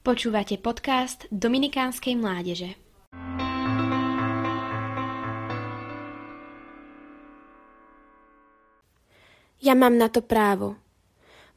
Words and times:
Počúvate 0.00 0.56
podcast 0.56 1.28
Dominikánskej 1.28 2.16
mládeže. 2.16 2.72
Ja 9.60 9.76
mám 9.76 10.00
na 10.00 10.08
to 10.08 10.24
právo. 10.24 10.80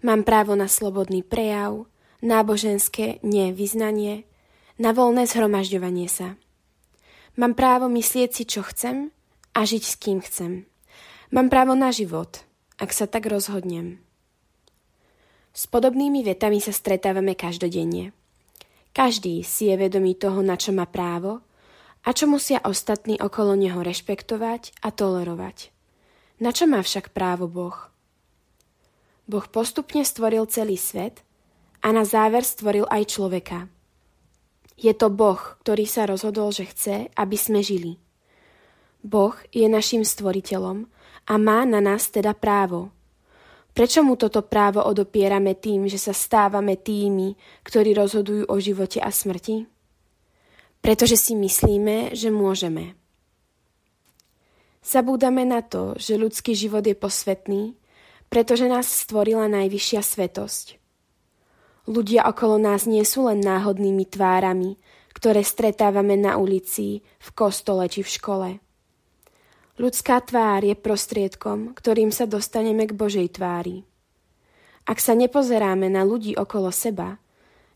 Mám 0.04 0.28
právo 0.28 0.60
na 0.60 0.68
slobodný 0.68 1.24
prejav, 1.24 1.88
náboženské 2.20 3.24
nevyznanie, 3.24 4.28
na 4.75 4.91
voľné 4.91 5.23
zhromažďovanie 5.23 6.12
sa. 6.12 6.35
Mám 7.39 7.55
právo 7.55 7.87
myslieť 7.87 8.35
si, 8.35 8.44
čo 8.44 8.60
chcem 8.67 9.15
a 9.55 9.63
žiť 9.63 9.83
s 9.87 9.96
kým 9.96 10.19
chcem. 10.19 10.67
Mám 11.31 11.47
právo 11.47 11.79
na 11.79 11.96
život, 11.96 12.44
ak 12.75 12.91
sa 12.91 13.07
tak 13.07 13.23
rozhodnem. 13.23 14.03
S 15.55 15.63
podobnými 15.63 16.27
vetami 16.27 16.59
sa 16.59 16.75
stretávame 16.75 17.39
každodenne. 17.39 18.12
Každý 18.94 19.41
si 19.41 19.73
je 19.73 19.75
vedomý 19.75 20.13
toho, 20.13 20.45
na 20.45 20.53
čo 20.53 20.70
má 20.70 20.85
právo 20.85 21.41
a 22.05 22.13
čo 22.13 22.29
musia 22.29 22.61
ostatní 22.61 23.17
okolo 23.17 23.57
neho 23.57 23.81
rešpektovať 23.81 24.85
a 24.85 24.93
tolerovať. 24.93 25.73
Na 26.38 26.53
čo 26.53 26.70
má 26.70 26.77
však 26.77 27.09
právo 27.09 27.49
Boh? 27.49 27.89
Boh 29.25 29.45
postupne 29.49 30.05
stvoril 30.05 30.45
celý 30.45 30.77
svet 30.77 31.25
a 31.81 31.89
na 31.89 32.05
záver 32.05 32.45
stvoril 32.45 32.85
aj 32.85 33.03
človeka. 33.09 33.65
Je 34.77 34.93
to 34.93 35.09
Boh, 35.09 35.41
ktorý 35.65 35.89
sa 35.89 36.05
rozhodol, 36.05 36.53
že 36.53 36.70
chce, 36.70 37.09
aby 37.17 37.37
sme 37.39 37.65
žili. 37.65 37.98
Boh 39.01 39.34
je 39.49 39.65
našim 39.65 40.05
stvoriteľom 40.05 40.85
a 41.25 41.34
má 41.41 41.65
na 41.65 41.81
nás 41.81 42.13
teda 42.13 42.37
právo– 42.37 42.87
Prečo 43.73 44.05
mu 44.05 44.13
toto 44.13 44.45
právo 44.45 44.86
odopierame 44.86 45.58
tým, 45.58 45.90
že 45.90 45.98
sa 45.98 46.13
stávame 46.13 46.77
tými, 46.77 47.34
ktorí 47.66 47.98
rozhodujú 47.98 48.46
o 48.46 48.55
živote 48.62 49.02
a 49.02 49.09
smrti? 49.09 49.66
Pretože 50.77 51.18
si 51.18 51.34
myslíme, 51.34 52.13
že 52.13 52.30
môžeme. 52.30 52.93
Zabúdame 54.85 55.41
na 55.41 55.65
to, 55.65 55.98
že 55.98 56.21
ľudský 56.21 56.54
život 56.54 56.85
je 56.85 56.93
posvetný, 56.93 57.74
pretože 58.30 58.70
nás 58.70 58.85
stvorila 58.85 59.49
najvyššia 59.49 60.02
svetosť. 60.05 60.65
Ľudia 61.90 62.30
okolo 62.30 62.62
nás 62.62 62.85
nie 62.85 63.02
sú 63.08 63.26
len 63.26 63.41
náhodnými 63.41 64.06
tvárami, 64.06 64.78
ktoré 65.18 65.42
stretávame 65.42 66.14
na 66.20 66.36
ulici, 66.38 67.02
v 67.02 67.30
kostole 67.32 67.88
či 67.88 68.04
v 68.04 68.10
škole. 68.10 68.50
Ľudská 69.74 70.22
tvár 70.22 70.62
je 70.62 70.78
prostriedkom, 70.78 71.74
ktorým 71.74 72.14
sa 72.14 72.30
dostaneme 72.30 72.86
k 72.86 72.94
Božej 72.94 73.42
tvári. 73.42 73.82
Ak 74.86 75.02
sa 75.02 75.18
nepozeráme 75.18 75.90
na 75.90 76.06
ľudí 76.06 76.38
okolo 76.38 76.70
seba, 76.70 77.18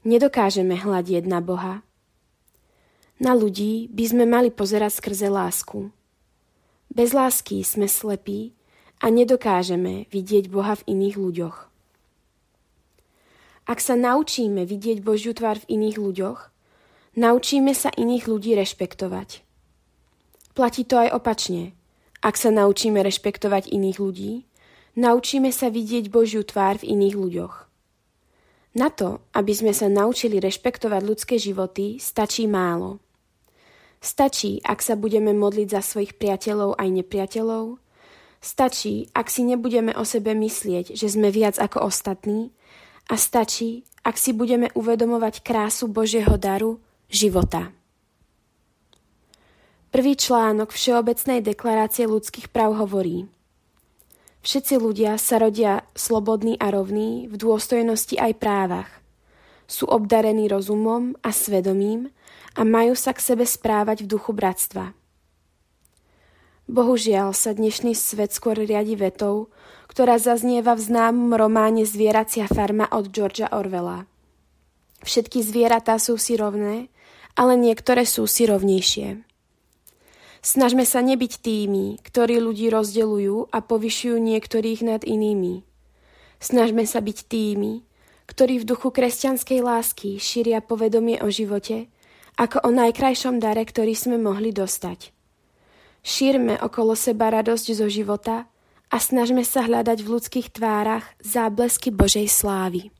nedokážeme 0.05 0.77
hľadieť 0.77 1.25
na 1.25 1.41
Boha. 1.41 1.81
Na 3.17 3.33
ľudí 3.33 3.89
by 3.89 4.05
sme 4.13 4.25
mali 4.29 4.53
pozerať 4.53 5.01
skrze 5.01 5.25
lásku. 5.25 5.89
Bez 6.93 7.17
lásky 7.17 7.65
sme 7.65 7.89
slepí 7.89 8.53
a 9.01 9.09
nedokážeme 9.09 10.05
vidieť 10.13 10.53
Boha 10.53 10.77
v 10.77 10.85
iných 10.93 11.17
ľuďoch. 11.17 11.57
Ak 13.65 13.81
sa 13.81 13.97
naučíme 13.97 14.69
vidieť 14.69 15.01
Božiu 15.01 15.33
tvár 15.33 15.65
v 15.65 15.81
iných 15.81 15.97
ľuďoch, 15.97 16.39
naučíme 17.17 17.73
sa 17.73 17.89
iných 17.89 18.29
ľudí 18.29 18.53
rešpektovať. 18.53 19.41
Platí 20.53 20.85
to 20.85 21.01
aj 21.01 21.09
opačne. 21.17 21.73
Ak 22.27 22.35
sa 22.35 22.51
naučíme 22.51 22.99
rešpektovať 23.07 23.71
iných 23.71 23.97
ľudí, 24.03 24.43
naučíme 24.99 25.47
sa 25.55 25.71
vidieť 25.71 26.11
Božiu 26.11 26.43
tvár 26.43 26.83
v 26.83 26.91
iných 26.91 27.15
ľuďoch. 27.15 27.55
Na 28.75 28.91
to, 28.91 29.23
aby 29.31 29.55
sme 29.55 29.71
sa 29.71 29.87
naučili 29.87 30.43
rešpektovať 30.43 31.01
ľudské 31.07 31.39
životy, 31.39 32.03
stačí 32.03 32.43
málo. 32.43 32.99
Stačí, 34.03 34.59
ak 34.59 34.83
sa 34.83 34.99
budeme 34.99 35.31
modliť 35.31 35.71
za 35.71 35.79
svojich 35.79 36.19
priateľov 36.19 36.75
aj 36.75 36.89
nepriateľov. 36.99 37.79
Stačí, 38.43 39.07
ak 39.15 39.31
si 39.31 39.47
nebudeme 39.47 39.95
o 39.95 40.03
sebe 40.03 40.35
myslieť, 40.35 40.99
že 40.99 41.07
sme 41.07 41.31
viac 41.31 41.55
ako 41.55 41.87
ostatní. 41.87 42.51
A 43.07 43.15
stačí, 43.15 43.87
ak 44.03 44.19
si 44.19 44.35
budeme 44.35 44.67
uvedomovať 44.75 45.47
krásu 45.47 45.87
Božieho 45.87 46.35
daru, 46.35 46.83
života. 47.07 47.76
Prvý 49.87 50.19
článok 50.19 50.75
Všeobecnej 50.75 51.39
deklarácie 51.39 52.11
ľudských 52.11 52.51
práv 52.51 52.75
hovorí 52.75 53.31
Všetci 54.43 54.83
ľudia 54.83 55.15
sa 55.15 55.39
rodia 55.39 55.87
slobodní 55.95 56.59
a 56.59 56.71
rovní 56.75 57.31
v 57.31 57.35
dôstojnosti 57.39 58.19
aj 58.19 58.33
právach. 58.35 58.91
Sú 59.63 59.87
obdarení 59.87 60.51
rozumom 60.51 61.15
a 61.23 61.31
svedomím 61.31 62.11
a 62.55 62.67
majú 62.67 62.99
sa 62.99 63.15
k 63.15 63.23
sebe 63.23 63.47
správať 63.47 64.03
v 64.03 64.11
duchu 64.11 64.35
bratstva. 64.35 64.91
Bohužiaľ 66.67 67.31
sa 67.31 67.55
dnešný 67.55 67.95
svet 67.95 68.35
skôr 68.35 68.59
riadi 68.59 68.99
vetou, 68.99 69.47
ktorá 69.87 70.19
zaznieva 70.19 70.75
v 70.75 70.83
známom 70.83 71.31
románe 71.31 71.87
Zvieracia 71.87 72.43
farma 72.51 72.91
od 72.91 73.07
Georgia 73.07 73.47
Orwella. 73.55 74.03
Všetky 75.03 75.39
zvieratá 75.47 75.95
sú 75.95 76.19
si 76.19 76.35
rovné, 76.35 76.91
ale 77.39 77.55
niektoré 77.55 78.03
sú 78.03 78.27
si 78.27 78.43
rovnejšie. 78.43 79.26
Snažme 80.47 80.87
sa 80.87 81.03
nebyť 81.03 81.43
tými, 81.43 81.99
ktorí 82.07 82.39
ľudí 82.39 82.71
rozdeľujú 82.71 83.51
a 83.51 83.59
povyšujú 83.59 84.15
niektorých 84.15 84.79
nad 84.87 85.03
inými. 85.03 85.67
Snažme 86.39 86.87
sa 86.87 87.03
byť 87.03 87.27
tými, 87.27 87.83
ktorí 88.31 88.63
v 88.63 88.67
duchu 88.71 88.95
kresťanskej 88.95 89.59
lásky 89.59 90.15
šíria 90.15 90.63
povedomie 90.63 91.19
o 91.19 91.27
živote, 91.27 91.91
ako 92.39 92.63
o 92.63 92.71
najkrajšom 92.71 93.43
dare, 93.43 93.59
ktorý 93.59 93.91
sme 93.91 94.15
mohli 94.15 94.55
dostať. 94.55 95.11
Šírme 95.99 96.55
okolo 96.63 96.95
seba 96.95 97.27
radosť 97.27 97.67
zo 97.75 97.91
života 97.91 98.47
a 98.87 98.97
snažme 99.03 99.43
sa 99.43 99.67
hľadať 99.67 99.99
v 99.99 100.11
ľudských 100.15 100.47
tvárach 100.55 101.11
záblesky 101.19 101.91
Božej 101.91 102.31
slávy. 102.31 102.95